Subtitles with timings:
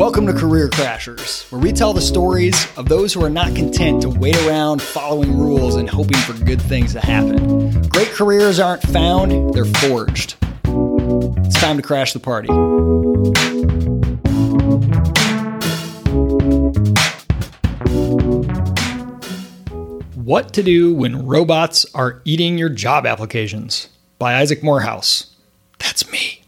[0.00, 4.00] Welcome to Career Crashers, where we tell the stories of those who are not content
[4.00, 7.82] to wait around following rules and hoping for good things to happen.
[7.90, 10.36] Great careers aren't found, they're forged.
[10.64, 12.48] It's time to crash the party.
[20.14, 25.36] What to Do When Robots Are Eating Your Job Applications by Isaac Morehouse.
[25.78, 26.42] That's me.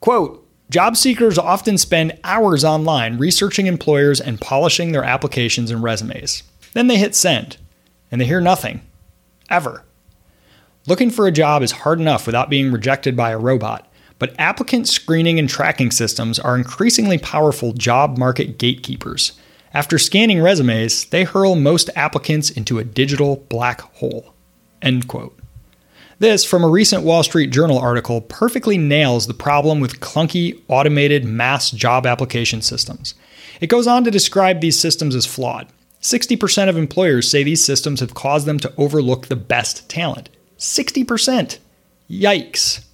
[0.00, 6.42] Quote Job seekers often spend hours online researching employers and polishing their applications and resumes.
[6.72, 7.58] Then they hit send,
[8.10, 8.80] and they hear nothing.
[9.50, 9.84] Ever.
[10.86, 14.88] Looking for a job is hard enough without being rejected by a robot, but applicant
[14.88, 19.32] screening and tracking systems are increasingly powerful job market gatekeepers.
[19.74, 24.34] After scanning resumes, they hurl most applicants into a digital black hole.
[24.80, 25.38] End quote.
[26.20, 31.24] This, from a recent Wall Street Journal article, perfectly nails the problem with clunky, automated
[31.24, 33.14] mass job application systems.
[33.60, 35.66] It goes on to describe these systems as flawed.
[36.00, 40.28] 60% of employers say these systems have caused them to overlook the best talent.
[40.56, 41.58] 60%!
[42.08, 42.84] Yikes.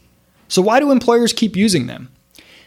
[0.48, 2.10] So, why do employers keep using them?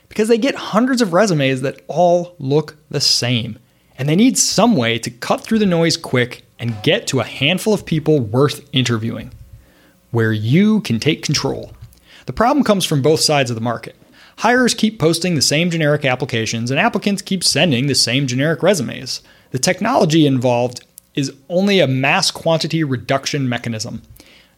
[0.07, 3.57] Because they get hundreds of resumes that all look the same,
[3.97, 7.25] and they need some way to cut through the noise quick and get to a
[7.25, 9.31] handful of people worth interviewing
[10.13, 11.73] where you can take control.
[12.27, 13.95] The problem comes from both sides of the market.
[14.37, 19.21] Hirers keep posting the same generic applications, and applicants keep sending the same generic resumes.
[19.49, 24.03] The technology involved is only a mass quantity reduction mechanism.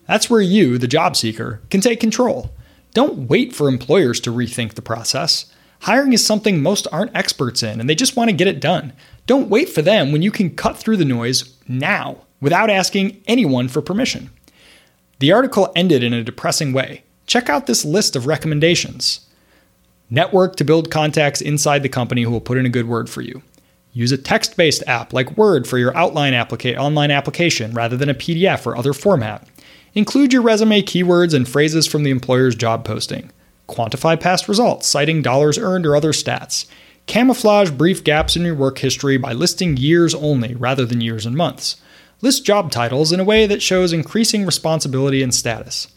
[0.08, 2.52] That's where you, the job seeker, can take control.
[2.94, 5.46] Don't wait for employers to rethink the process.
[5.82, 8.92] Hiring is something most aren't experts in, and they just want to get it done.
[9.26, 13.70] Don't wait for them when you can cut through the noise now without asking anyone
[13.70, 14.30] for permission.
[15.20, 17.04] The article ended in a depressing way.
[17.26, 19.22] Check out this list of recommendations.
[20.10, 23.22] Network to build contacts inside the company who will put in a good word for
[23.22, 23.42] you.
[23.94, 28.10] Use a text based app like Word for your outline applica- online application rather than
[28.10, 29.48] a PDF or other format.
[29.94, 33.32] Include your resume keywords and phrases from the employer's job posting.
[33.70, 36.66] Quantify past results, citing dollars earned or other stats.
[37.08, 41.38] Camouflage brief gaps in your work history by listing years only rather than years and
[41.38, 41.78] months.
[42.26, 45.90] List job titles in a way that shows increasing responsibility and status.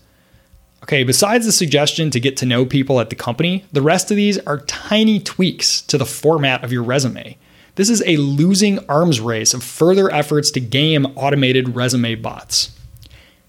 [0.83, 4.19] Okay, besides the suggestion to get to know people at the company, the rest of
[4.19, 7.39] these are tiny tweaks to the format of your resume.
[7.77, 12.77] This is a losing arms race of further efforts to game automated resume bots.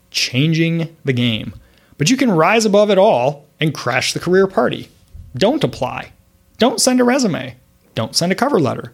[0.09, 1.53] Changing the game.
[1.97, 4.88] But you can rise above it all and crash the career party.
[5.35, 6.13] Don't apply.
[6.59, 7.57] Don't send a resume.
[7.94, 8.94] Don't send a cover letter.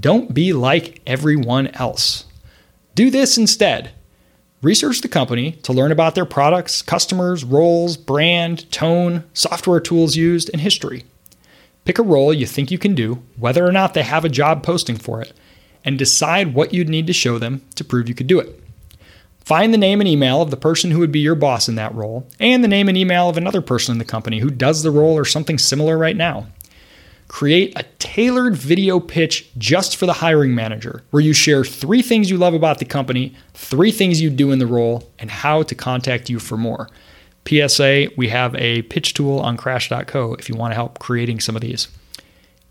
[0.00, 2.24] Don't be like everyone else.
[2.98, 3.92] Do this instead.
[4.60, 10.50] Research the company to learn about their products, customers, roles, brand, tone, software tools used,
[10.52, 11.04] and history.
[11.84, 14.64] Pick a role you think you can do, whether or not they have a job
[14.64, 15.32] posting for it,
[15.84, 18.60] and decide what you'd need to show them to prove you could do it.
[19.44, 21.94] Find the name and email of the person who would be your boss in that
[21.94, 24.90] role, and the name and email of another person in the company who does the
[24.90, 26.48] role or something similar right now.
[27.28, 32.30] Create a tailored video pitch just for the hiring manager where you share three things
[32.30, 35.74] you love about the company, three things you do in the role, and how to
[35.74, 36.88] contact you for more.
[37.46, 41.54] PSA, we have a pitch tool on crash.co if you want to help creating some
[41.54, 41.88] of these.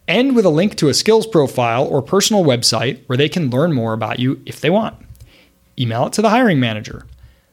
[0.07, 3.73] End with a link to a skills profile or personal website where they can learn
[3.73, 4.95] more about you if they want.
[5.77, 7.05] Email it to the hiring manager.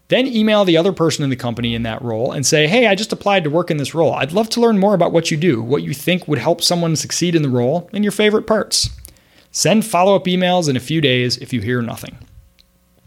[0.09, 2.95] Then email the other person in the company in that role and say, Hey, I
[2.95, 4.15] just applied to work in this role.
[4.15, 6.97] I'd love to learn more about what you do, what you think would help someone
[6.97, 8.91] succeed in the role, and your favorite parts.
[9.51, 12.19] Send follow up emails in a few days if you hear nothing.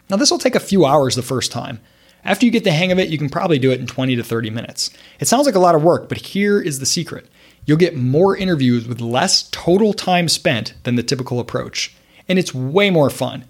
[0.09, 1.81] Now, this will take a few hours the first time.
[2.24, 4.24] After you get the hang of it, you can probably do it in 20 to
[4.24, 4.90] 30 minutes.
[5.19, 7.28] It sounds like a lot of work, but here is the secret
[7.68, 11.94] you'll get more interviews with less total time spent than the typical approach.
[12.28, 13.44] And it's way more fun.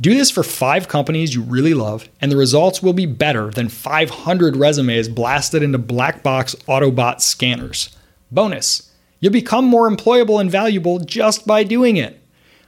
[0.00, 3.68] Do this for five companies you really love, and the results will be better than
[3.68, 7.94] 500 resumes blasted into black box Autobot scanners.
[8.32, 12.18] Bonus, you'll become more employable and valuable just by doing it.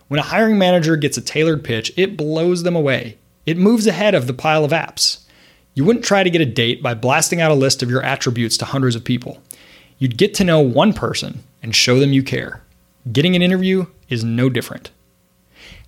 [0.09, 3.17] When a hiring manager gets a tailored pitch, it blows them away.
[3.47, 5.25] It moves ahead of the pile of apps.
[5.73, 8.59] You wouldn't try to get a date by blasting out a list of your attributes
[8.59, 9.43] to hundreds of people.
[9.97, 12.63] You'd get to know one person and show them you care.
[13.11, 14.91] Getting an interview is no different.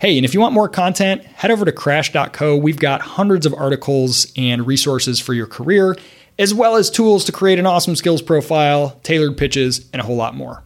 [0.05, 2.59] Hey, and if you want more content, head over to crash.co.
[2.59, 5.97] We've got hundreds of articles and resources for your career,
[6.39, 10.17] as well as tools to create an awesome skills profile, tailored pitches, and a whole
[10.17, 10.63] lot more.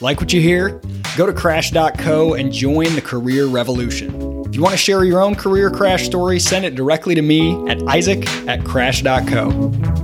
[0.00, 0.80] Like what you hear?
[1.16, 4.42] Go to crash.co and join the career revolution.
[4.46, 7.54] If you want to share your own career crash story, send it directly to me
[7.68, 10.03] at isaac at crash.co.